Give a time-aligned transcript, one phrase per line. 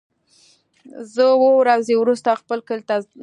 [1.13, 3.19] زه اووه ورځې وروسته خپل کلی ته ځم.